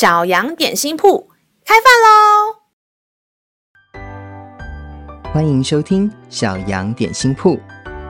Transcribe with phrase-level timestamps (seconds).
[0.00, 1.28] 小羊点心铺
[1.62, 2.56] 开饭喽！
[5.30, 7.60] 欢迎收听小羊点心铺。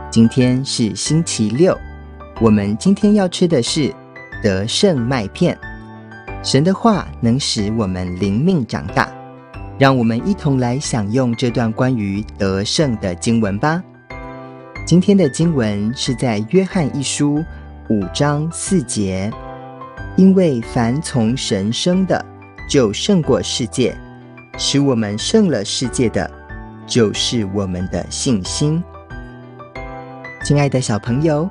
[0.08, 1.76] 今天是星期六，
[2.40, 3.92] 我们今天要吃的是
[4.40, 5.58] 得胜麦片。
[6.44, 9.12] 神的话能使我们灵命长大，
[9.76, 13.82] 让我们一同来享用这段关于得胜的经文吧。
[14.86, 17.44] 今天的经文是在约翰一书
[17.88, 19.28] 五章四节，
[20.20, 22.22] 因为凡从神生的，
[22.68, 23.94] 就胜过世界；
[24.58, 26.30] 使我们胜了世界的，
[26.86, 28.84] 就是我们的信心。
[30.44, 31.48] 亲爱的小朋友，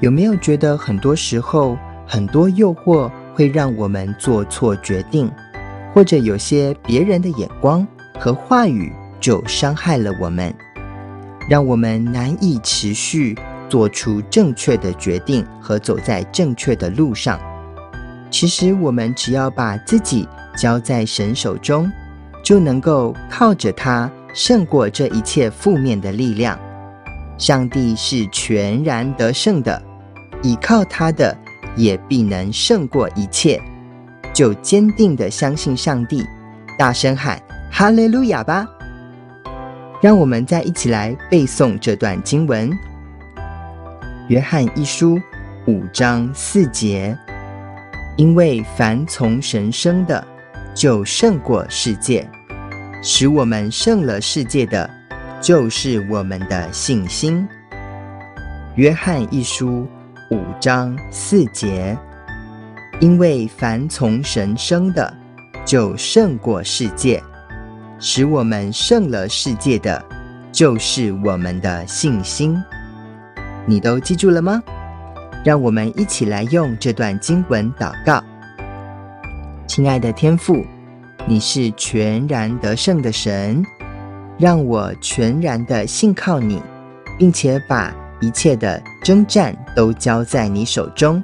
[0.00, 1.76] 有没有觉得很多时候
[2.06, 5.30] 很多诱惑会让我们做错决定，
[5.92, 7.86] 或者有些别人的眼光
[8.18, 8.90] 和话语
[9.20, 10.54] 就伤害了我们，
[11.50, 13.36] 让我们难以持续
[13.68, 17.38] 做出正确的决定和走在正确的路上？
[18.30, 21.90] 其实，我们只要把自己交在神手中，
[22.42, 26.58] 就能够靠着他胜过这一切负面的力量。
[27.38, 29.82] 上帝是全然得胜的，
[30.42, 31.36] 倚靠他的
[31.76, 33.60] 也必能胜过一切。
[34.34, 36.22] 就坚定地相信上帝，
[36.78, 37.40] 大声喊
[37.70, 38.66] 哈利路亚吧！
[40.02, 42.70] 让我们再一起来背诵这段经文：
[44.28, 45.18] 约翰一书
[45.66, 47.16] 五章四节，
[48.16, 50.26] 因为凡从神生的，
[50.74, 52.26] 就胜过世界；
[53.02, 54.88] 使我们胜了世界的，
[55.40, 57.46] 就是我们的信心。
[58.76, 59.86] 约翰一书
[60.30, 61.96] 五章四节。
[62.98, 65.14] 因为凡从神生的，
[65.66, 67.20] 就胜过世界；
[67.98, 70.02] 使我们胜了世界的，
[70.50, 72.56] 就是我们的信心。
[73.66, 74.62] 你都记住了吗？
[75.46, 78.20] 让我们一起来用这段经文祷告。
[79.64, 80.66] 亲爱的天父，
[81.24, 83.64] 你是全然得胜的神，
[84.40, 86.60] 让我全然的信靠你，
[87.16, 91.22] 并且把一切的征战都交在你手中。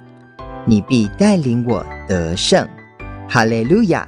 [0.64, 2.64] 你必带领我得胜，
[3.28, 4.06] 哈利路亚！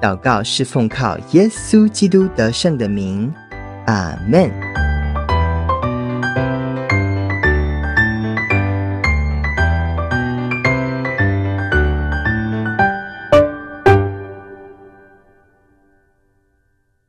[0.00, 3.30] 祷告是奉靠耶稣基督得胜的名，
[3.84, 4.81] 阿门。